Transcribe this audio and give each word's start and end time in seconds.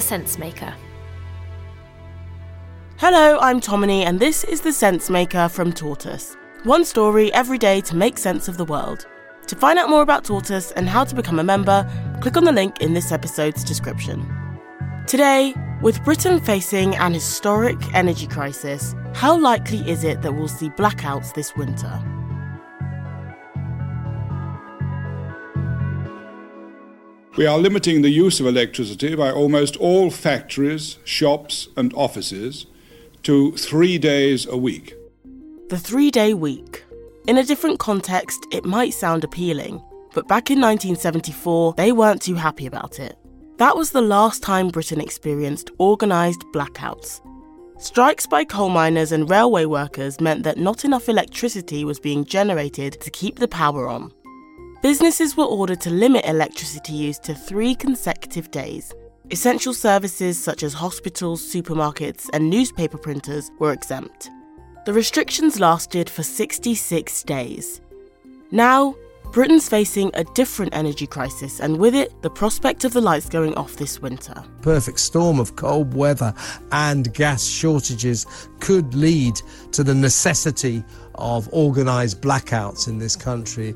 The 0.00 0.06
Sense 0.06 0.38
Maker. 0.38 0.74
Hello, 2.96 3.38
I'm 3.38 3.60
Tomini, 3.60 4.06
and 4.06 4.18
this 4.18 4.44
is 4.44 4.62
The 4.62 4.72
Sense 4.72 5.10
Maker 5.10 5.46
from 5.46 5.74
Tortoise. 5.74 6.38
One 6.62 6.86
story 6.86 7.30
every 7.34 7.58
day 7.58 7.82
to 7.82 7.94
make 7.94 8.16
sense 8.16 8.48
of 8.48 8.56
the 8.56 8.64
world. 8.64 9.06
To 9.46 9.54
find 9.54 9.78
out 9.78 9.90
more 9.90 10.00
about 10.00 10.24
Tortoise 10.24 10.70
and 10.72 10.88
how 10.88 11.04
to 11.04 11.14
become 11.14 11.38
a 11.38 11.44
member, 11.44 11.86
click 12.22 12.38
on 12.38 12.44
the 12.44 12.50
link 12.50 12.80
in 12.80 12.94
this 12.94 13.12
episode's 13.12 13.62
description. 13.62 14.26
Today, 15.06 15.52
with 15.82 16.02
Britain 16.02 16.40
facing 16.40 16.96
an 16.96 17.12
historic 17.12 17.76
energy 17.94 18.26
crisis, 18.26 18.94
how 19.12 19.38
likely 19.38 19.86
is 19.86 20.02
it 20.02 20.22
that 20.22 20.32
we'll 20.32 20.48
see 20.48 20.70
blackouts 20.70 21.34
this 21.34 21.54
winter? 21.56 22.02
We 27.40 27.46
are 27.46 27.58
limiting 27.58 28.02
the 28.02 28.10
use 28.10 28.38
of 28.38 28.46
electricity 28.46 29.14
by 29.14 29.32
almost 29.32 29.74
all 29.78 30.10
factories, 30.10 30.98
shops, 31.04 31.68
and 31.74 31.90
offices 31.94 32.66
to 33.22 33.52
three 33.52 33.96
days 33.96 34.44
a 34.44 34.58
week. 34.58 34.92
The 35.70 35.78
three 35.78 36.10
day 36.10 36.34
week. 36.34 36.84
In 37.26 37.38
a 37.38 37.42
different 37.42 37.78
context, 37.78 38.46
it 38.52 38.66
might 38.66 38.92
sound 38.92 39.24
appealing, 39.24 39.82
but 40.12 40.28
back 40.28 40.50
in 40.50 40.60
1974, 40.60 41.72
they 41.78 41.92
weren't 41.92 42.20
too 42.20 42.34
happy 42.34 42.66
about 42.66 43.00
it. 43.00 43.16
That 43.56 43.74
was 43.74 43.92
the 43.92 44.02
last 44.02 44.42
time 44.42 44.68
Britain 44.68 45.00
experienced 45.00 45.70
organised 45.80 46.44
blackouts. 46.52 47.22
Strikes 47.78 48.26
by 48.26 48.44
coal 48.44 48.68
miners 48.68 49.12
and 49.12 49.30
railway 49.30 49.64
workers 49.64 50.20
meant 50.20 50.42
that 50.42 50.58
not 50.58 50.84
enough 50.84 51.08
electricity 51.08 51.86
was 51.86 51.98
being 51.98 52.26
generated 52.26 53.00
to 53.00 53.10
keep 53.10 53.38
the 53.38 53.48
power 53.48 53.88
on. 53.88 54.12
Businesses 54.82 55.36
were 55.36 55.44
ordered 55.44 55.78
to 55.82 55.90
limit 55.90 56.24
electricity 56.24 56.94
use 56.94 57.18
to 57.18 57.34
three 57.34 57.74
consecutive 57.74 58.50
days. 58.50 58.94
Essential 59.30 59.74
services 59.74 60.42
such 60.42 60.62
as 60.62 60.72
hospitals, 60.72 61.42
supermarkets, 61.42 62.30
and 62.32 62.48
newspaper 62.48 62.96
printers 62.96 63.50
were 63.58 63.74
exempt. 63.74 64.30
The 64.86 64.94
restrictions 64.94 65.60
lasted 65.60 66.08
for 66.08 66.22
66 66.22 67.22
days. 67.24 67.82
Now, 68.52 68.96
Britain's 69.32 69.68
facing 69.68 70.12
a 70.14 70.24
different 70.24 70.74
energy 70.74 71.06
crisis, 71.06 71.60
and 71.60 71.76
with 71.76 71.94
it, 71.94 72.10
the 72.22 72.30
prospect 72.30 72.84
of 72.84 72.94
the 72.94 73.02
lights 73.02 73.28
going 73.28 73.54
off 73.56 73.76
this 73.76 74.00
winter. 74.00 74.42
Perfect 74.62 74.98
storm 74.98 75.38
of 75.38 75.56
cold 75.56 75.92
weather 75.92 76.32
and 76.72 77.12
gas 77.12 77.44
shortages 77.44 78.24
could 78.60 78.94
lead 78.94 79.36
to 79.72 79.84
the 79.84 79.94
necessity 79.94 80.82
of 81.16 81.52
organised 81.52 82.22
blackouts 82.22 82.88
in 82.88 82.98
this 82.98 83.14
country. 83.14 83.74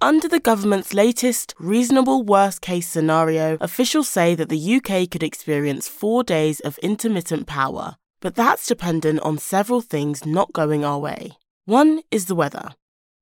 Under 0.00 0.28
the 0.28 0.38
government's 0.38 0.94
latest 0.94 1.56
reasonable 1.58 2.22
worst 2.22 2.60
case 2.60 2.86
scenario, 2.86 3.58
officials 3.60 4.08
say 4.08 4.36
that 4.36 4.48
the 4.48 4.76
UK 4.76 5.10
could 5.10 5.24
experience 5.24 5.88
four 5.88 6.22
days 6.22 6.60
of 6.60 6.78
intermittent 6.78 7.48
power. 7.48 7.96
But 8.20 8.36
that's 8.36 8.68
dependent 8.68 9.18
on 9.20 9.38
several 9.38 9.80
things 9.80 10.24
not 10.24 10.52
going 10.52 10.84
our 10.84 11.00
way. 11.00 11.32
One 11.64 12.02
is 12.12 12.26
the 12.26 12.36
weather. 12.36 12.76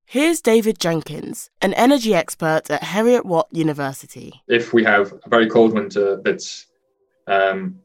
Here's 0.04 0.42
David 0.42 0.78
Jenkins, 0.78 1.48
an 1.62 1.72
energy 1.75 2.15
expert 2.15 2.70
at 2.70 2.82
Heriot 2.82 3.25
Watt 3.25 3.48
University. 3.50 4.42
If 4.47 4.75
we 4.75 4.84
have 4.84 5.15
a 5.25 5.28
very 5.31 5.48
cold 5.48 5.72
winter 5.72 6.20
that's 6.22 6.66
um, 7.26 7.81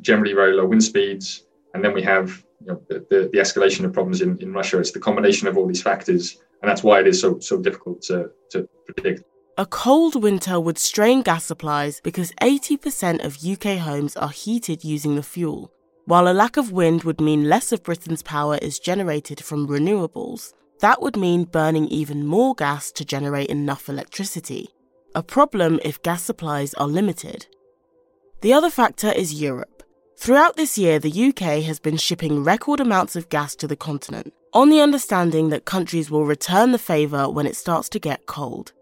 generally 0.00 0.32
very 0.32 0.54
low 0.54 0.64
wind 0.64 0.82
speeds, 0.82 1.44
and 1.74 1.84
then 1.84 1.92
we 1.92 2.02
have 2.02 2.42
you 2.60 2.68
know, 2.68 2.82
the, 2.88 3.06
the, 3.10 3.30
the 3.30 3.38
escalation 3.38 3.84
of 3.84 3.92
problems 3.92 4.22
in, 4.22 4.38
in 4.38 4.54
Russia, 4.54 4.78
it's 4.78 4.92
the 4.92 5.00
combination 5.00 5.48
of 5.48 5.58
all 5.58 5.66
these 5.66 5.82
factors 5.82 6.38
and 6.62 6.70
that's 6.70 6.82
why 6.82 7.00
it 7.00 7.06
is 7.06 7.20
so 7.20 7.38
so 7.38 7.60
difficult 7.60 8.02
to, 8.02 8.30
to 8.50 8.68
predict. 8.86 9.22
A 9.58 9.64
cold 9.64 10.22
winter 10.22 10.60
would 10.60 10.76
strain 10.76 11.22
gas 11.22 11.46
supplies 11.46 12.00
because 12.02 12.30
80% 12.42 13.24
of 13.24 13.42
UK 13.42 13.78
homes 13.78 14.14
are 14.16 14.28
heated 14.28 14.84
using 14.84 15.16
the 15.16 15.22
fuel, 15.22 15.72
while 16.04 16.28
a 16.28 16.34
lack 16.34 16.58
of 16.58 16.72
wind 16.72 17.04
would 17.04 17.22
mean 17.22 17.48
less 17.48 17.72
of 17.72 17.82
Britain's 17.82 18.22
power 18.22 18.58
is 18.60 18.78
generated 18.78 19.42
from 19.42 19.66
renewables. 19.66 20.52
That 20.80 21.00
would 21.00 21.16
mean 21.16 21.44
burning 21.44 21.88
even 21.88 22.26
more 22.26 22.54
gas 22.54 22.92
to 22.92 23.04
generate 23.04 23.48
enough 23.48 23.88
electricity, 23.88 24.68
a 25.14 25.22
problem 25.22 25.80
if 25.82 26.02
gas 26.02 26.22
supplies 26.22 26.74
are 26.74 26.86
limited. 26.86 27.46
The 28.42 28.52
other 28.52 28.68
factor 28.68 29.10
is 29.10 29.40
Europe. 29.40 29.82
Throughout 30.18 30.56
this 30.56 30.76
year, 30.76 30.98
the 30.98 31.28
UK 31.28 31.62
has 31.64 31.80
been 31.80 31.96
shipping 31.96 32.44
record 32.44 32.80
amounts 32.80 33.16
of 33.16 33.30
gas 33.30 33.56
to 33.56 33.66
the 33.66 33.76
continent, 33.76 34.34
on 34.52 34.70
the 34.70 34.80
understanding 34.80 35.50
that 35.50 35.64
countries 35.64 36.10
will 36.10 36.24
return 36.24 36.72
the 36.72 36.78
favour 36.78 37.28
when 37.28 37.46
it 37.46 37.56
starts 37.56 37.88
to 37.90 37.98
get 37.98 38.26
cold. 38.26 38.72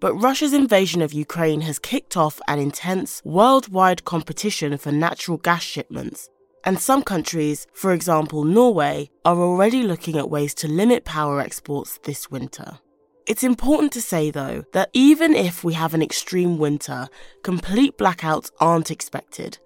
But 0.00 0.14
Russia's 0.14 0.52
invasion 0.52 1.02
of 1.02 1.12
Ukraine 1.12 1.62
has 1.62 1.78
kicked 1.78 2.16
off 2.16 2.40
an 2.46 2.58
intense 2.58 3.20
worldwide 3.24 4.04
competition 4.04 4.78
for 4.78 4.92
natural 4.92 5.38
gas 5.38 5.62
shipments, 5.62 6.28
and 6.64 6.78
some 6.78 7.02
countries, 7.02 7.66
for 7.72 7.92
example 7.92 8.44
Norway, 8.44 9.10
are 9.24 9.38
already 9.38 9.82
looking 9.82 10.16
at 10.16 10.30
ways 10.30 10.54
to 10.54 10.68
limit 10.68 11.04
power 11.04 11.40
exports 11.40 11.98
this 12.04 12.30
winter. 12.30 12.78
It's 13.26 13.44
important 13.44 13.92
to 13.92 14.00
say, 14.00 14.30
though, 14.30 14.64
that 14.72 14.88
even 14.94 15.34
if 15.34 15.62
we 15.62 15.74
have 15.74 15.92
an 15.92 16.02
extreme 16.02 16.58
winter, 16.58 17.08
complete 17.42 17.98
blackouts 17.98 18.50
aren't 18.58 18.90
expected. 18.90 19.58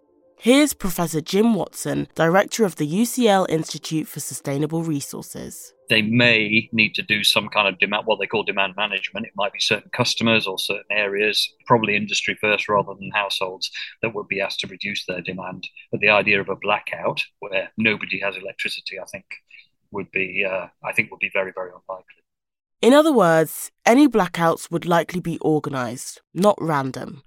Here's 0.42 0.74
Professor 0.74 1.20
Jim 1.20 1.54
Watson, 1.54 2.08
Director 2.16 2.64
of 2.64 2.74
the 2.74 2.84
UCL 2.84 3.48
Institute 3.48 4.08
for 4.08 4.18
Sustainable 4.18 4.82
Resources. 4.82 5.72
They 5.88 6.02
may 6.02 6.68
need 6.72 6.96
to 6.96 7.02
do 7.02 7.22
some 7.22 7.48
kind 7.48 7.68
of 7.68 7.78
demand, 7.78 8.06
what 8.06 8.18
they 8.18 8.26
call 8.26 8.42
demand 8.42 8.74
management. 8.76 9.24
It 9.24 9.34
might 9.36 9.52
be 9.52 9.60
certain 9.60 9.92
customers 9.92 10.48
or 10.48 10.58
certain 10.58 10.90
areas, 10.90 11.48
probably 11.64 11.94
industry 11.94 12.36
first 12.40 12.68
rather 12.68 12.92
than 12.92 13.12
households, 13.12 13.70
that 14.02 14.16
would 14.16 14.26
be 14.26 14.40
asked 14.40 14.58
to 14.58 14.66
reduce 14.66 15.06
their 15.06 15.20
demand. 15.20 15.68
But 15.92 16.00
the 16.00 16.10
idea 16.10 16.40
of 16.40 16.48
a 16.48 16.56
blackout 16.56 17.22
where 17.38 17.70
nobody 17.76 18.18
has 18.18 18.34
electricity, 18.36 18.98
I 18.98 19.04
think, 19.04 19.26
would 19.92 20.10
be, 20.10 20.44
uh, 20.44 20.66
I 20.82 20.92
think, 20.92 21.12
would 21.12 21.20
be 21.20 21.30
very, 21.32 21.52
very 21.54 21.70
unlikely. 21.70 22.24
In 22.80 22.94
other 22.94 23.12
words, 23.12 23.70
any 23.86 24.08
blackouts 24.08 24.72
would 24.72 24.86
likely 24.86 25.20
be 25.20 25.38
organised, 25.40 26.20
not 26.34 26.58
random. 26.60 27.22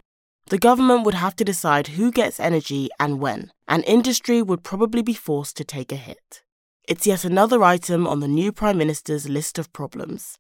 The 0.47 0.59
government 0.59 1.05
would 1.05 1.15
have 1.15 1.35
to 1.37 1.43
decide 1.43 1.87
who 1.87 2.11
gets 2.11 2.39
energy 2.39 2.89
and 2.99 3.19
when, 3.19 3.51
and 3.67 3.83
industry 3.85 4.43
would 4.43 4.61
probably 4.61 5.01
be 5.01 5.15
forced 5.15 5.57
to 5.57 5.63
take 5.63 5.91
a 5.91 5.95
hit. 5.95 6.43
It's 6.87 7.07
yet 7.07 7.25
another 7.25 7.63
item 7.63 8.05
on 8.05 8.19
the 8.19 8.27
new 8.27 8.51
Prime 8.51 8.77
Minister's 8.77 9.27
list 9.27 9.57
of 9.57 9.73
problems. 9.73 10.37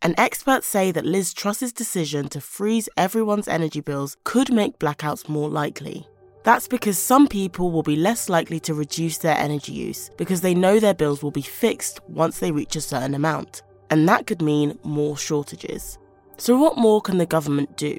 And 0.00 0.14
experts 0.16 0.68
say 0.68 0.92
that 0.92 1.04
Liz 1.04 1.34
Truss's 1.34 1.72
decision 1.72 2.28
to 2.28 2.40
freeze 2.40 2.88
everyone's 2.96 3.48
energy 3.48 3.80
bills 3.80 4.16
could 4.22 4.52
make 4.52 4.78
blackouts 4.78 5.28
more 5.28 5.48
likely. 5.48 6.06
That's 6.44 6.68
because 6.68 6.96
some 6.96 7.26
people 7.26 7.72
will 7.72 7.82
be 7.82 7.96
less 7.96 8.28
likely 8.28 8.60
to 8.60 8.74
reduce 8.74 9.18
their 9.18 9.36
energy 9.36 9.72
use 9.72 10.08
because 10.16 10.40
they 10.40 10.54
know 10.54 10.78
their 10.78 10.94
bills 10.94 11.20
will 11.20 11.32
be 11.32 11.42
fixed 11.42 11.98
once 12.06 12.38
they 12.38 12.52
reach 12.52 12.76
a 12.76 12.80
certain 12.80 13.12
amount, 13.12 13.62
and 13.90 14.08
that 14.08 14.28
could 14.28 14.40
mean 14.40 14.78
more 14.84 15.16
shortages. 15.16 15.98
So, 16.36 16.56
what 16.56 16.78
more 16.78 17.00
can 17.00 17.18
the 17.18 17.26
government 17.26 17.76
do? 17.76 17.98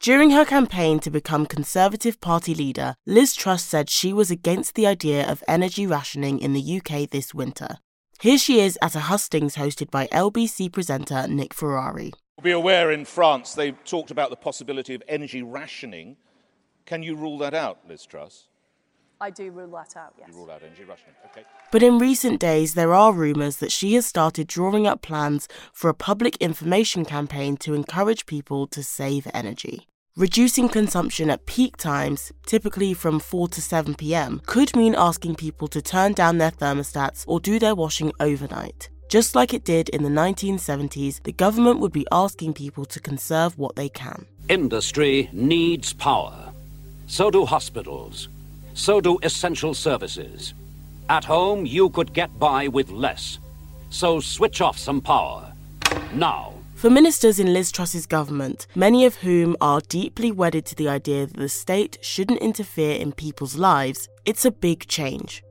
During 0.00 0.30
her 0.30 0.44
campaign 0.44 1.00
to 1.00 1.10
become 1.10 1.44
Conservative 1.44 2.20
Party 2.20 2.54
leader, 2.54 2.94
Liz 3.04 3.34
Truss 3.34 3.64
said 3.64 3.90
she 3.90 4.12
was 4.12 4.30
against 4.30 4.76
the 4.76 4.86
idea 4.86 5.28
of 5.28 5.42
energy 5.48 5.88
rationing 5.88 6.38
in 6.38 6.52
the 6.52 6.80
UK 6.80 7.10
this 7.10 7.34
winter. 7.34 7.78
Here 8.20 8.38
she 8.38 8.60
is 8.60 8.78
at 8.80 8.94
a 8.94 9.00
hustings 9.00 9.56
hosted 9.56 9.90
by 9.90 10.06
LBC 10.08 10.72
presenter 10.72 11.26
Nick 11.26 11.52
Ferrari. 11.52 12.12
Be 12.40 12.52
aware 12.52 12.92
in 12.92 13.04
France 13.04 13.54
they 13.54 13.72
talked 13.72 14.12
about 14.12 14.30
the 14.30 14.36
possibility 14.36 14.94
of 14.94 15.02
energy 15.08 15.42
rationing. 15.42 16.16
Can 16.86 17.02
you 17.02 17.16
rule 17.16 17.36
that 17.38 17.52
out, 17.52 17.80
Liz 17.88 18.06
Truss? 18.06 18.47
I 19.20 19.30
do 19.30 19.50
rule 19.50 19.70
that 19.72 19.96
out, 19.96 20.14
yes. 20.16 20.28
You 20.30 20.36
rule 20.36 20.50
out 20.50 20.62
energy 20.62 20.84
rationing, 20.84 21.14
okay. 21.26 21.44
But 21.72 21.82
in 21.82 21.98
recent 21.98 22.38
days, 22.40 22.74
there 22.74 22.94
are 22.94 23.12
rumours 23.12 23.56
that 23.56 23.72
she 23.72 23.94
has 23.94 24.06
started 24.06 24.46
drawing 24.46 24.86
up 24.86 25.02
plans 25.02 25.48
for 25.72 25.90
a 25.90 25.94
public 25.94 26.36
information 26.36 27.04
campaign 27.04 27.56
to 27.58 27.74
encourage 27.74 28.26
people 28.26 28.68
to 28.68 28.82
save 28.82 29.26
energy. 29.34 29.88
Reducing 30.16 30.68
consumption 30.68 31.30
at 31.30 31.46
peak 31.46 31.76
times, 31.76 32.32
typically 32.46 32.94
from 32.94 33.18
4 33.20 33.48
to 33.48 33.62
7 33.62 33.94
pm, 33.94 34.40
could 34.46 34.74
mean 34.76 34.94
asking 34.96 35.34
people 35.36 35.68
to 35.68 35.82
turn 35.82 36.12
down 36.12 36.38
their 36.38 36.50
thermostats 36.50 37.24
or 37.26 37.40
do 37.40 37.58
their 37.58 37.74
washing 37.74 38.12
overnight. 38.20 38.88
Just 39.08 39.34
like 39.34 39.54
it 39.54 39.64
did 39.64 39.88
in 39.88 40.02
the 40.02 40.10
1970s, 40.10 41.22
the 41.22 41.32
government 41.32 41.80
would 41.80 41.92
be 41.92 42.06
asking 42.12 42.54
people 42.54 42.84
to 42.84 43.00
conserve 43.00 43.58
what 43.58 43.74
they 43.74 43.88
can. 43.88 44.26
Industry 44.48 45.28
needs 45.32 45.92
power. 45.92 46.52
So 47.06 47.30
do 47.30 47.44
hospitals. 47.46 48.28
So 48.78 49.00
do 49.00 49.18
essential 49.24 49.74
services. 49.74 50.54
At 51.08 51.24
home, 51.24 51.66
you 51.66 51.90
could 51.90 52.12
get 52.12 52.38
by 52.38 52.68
with 52.68 52.90
less. 52.90 53.40
So 53.90 54.20
switch 54.20 54.60
off 54.60 54.78
some 54.78 55.00
power. 55.00 55.52
Now. 56.14 56.54
For 56.76 56.88
ministers 56.88 57.40
in 57.40 57.52
Liz 57.52 57.72
Truss's 57.72 58.06
government, 58.06 58.68
many 58.76 59.04
of 59.04 59.16
whom 59.16 59.56
are 59.60 59.80
deeply 59.88 60.30
wedded 60.30 60.64
to 60.66 60.76
the 60.76 60.88
idea 60.88 61.26
that 61.26 61.36
the 61.36 61.48
state 61.48 61.98
shouldn't 62.02 62.38
interfere 62.38 62.94
in 62.94 63.10
people's 63.10 63.56
lives, 63.56 64.08
it's 64.24 64.44
a 64.44 64.52
big 64.52 64.86
change. 64.86 65.42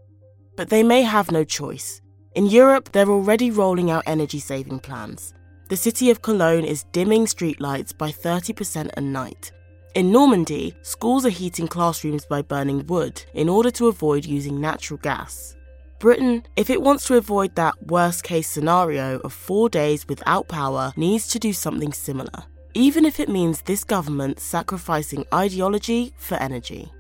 But 0.56 0.70
they 0.70 0.82
may 0.82 1.02
have 1.02 1.30
no 1.30 1.44
choice. 1.44 2.02
In 2.34 2.46
Europe, 2.46 2.94
they're 2.94 3.10
already 3.10 3.52
rolling 3.52 3.92
out 3.92 4.06
energy 4.08 4.40
saving 4.40 4.80
plans. 4.80 5.34
The 5.68 5.76
city 5.76 6.10
of 6.12 6.22
Cologne 6.22 6.64
is 6.64 6.86
dimming 6.94 7.26
streetlights 7.26 7.98
by 7.98 8.10
30% 8.10 8.90
a 8.96 9.02
night. 9.02 9.52
In 9.96 10.12
Normandy, 10.12 10.76
schools 10.84 11.26
are 11.26 11.30
heating 11.30 11.68
classrooms 11.68 12.26
by 12.26 12.42
burning 12.42 12.86
wood 12.86 13.24
in 13.34 13.50
order 13.50 13.72
to 13.72 13.88
avoid 13.88 14.26
using 14.26 14.62
natural 14.62 15.00
gas. 15.00 15.56
Britain, 16.00 16.44
if 16.56 16.70
it 16.70 16.82
wants 16.82 17.08
to 17.08 17.16
avoid 17.16 17.56
that 17.56 17.74
worst 17.88 18.24
case 18.24 18.48
scenario 18.48 19.18
of 19.20 19.34
four 19.34 19.70
days 19.70 20.08
without 20.08 20.48
power, 20.48 20.94
needs 20.96 21.28
to 21.30 21.40
do 21.40 21.52
something 21.52 21.92
similar, 21.92 22.44
even 22.76 23.06
if 23.06 23.20
it 23.20 23.30
means 23.30 23.64
this 23.64 23.84
government 23.84 24.40
sacrificing 24.40 25.26
ideology 25.34 26.14
for 26.18 26.36
energy. 26.36 26.92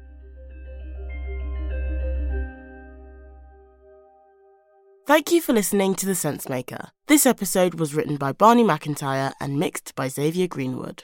Thank 5.06 5.32
you 5.32 5.40
for 5.40 5.54
listening 5.54 5.96
to 5.96 6.06
The 6.06 6.16
Sensemaker. 6.16 6.90
This 7.06 7.26
episode 7.26 7.76
was 7.76 7.94
written 7.94 8.18
by 8.18 8.34
Barney 8.34 8.64
McIntyre 8.64 9.32
and 9.40 9.60
mixed 9.60 9.96
by 9.96 10.08
Xavier 10.08 10.48
Greenwood. 10.48 11.04